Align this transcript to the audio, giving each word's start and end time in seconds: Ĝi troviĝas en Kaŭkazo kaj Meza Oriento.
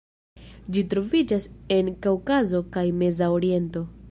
Ĝi 0.77 0.83
troviĝas 0.93 1.47
en 1.77 1.93
Kaŭkazo 2.07 2.67
kaj 2.77 2.89
Meza 3.03 3.33
Oriento. 3.41 3.91